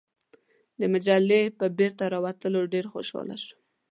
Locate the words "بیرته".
1.77-2.03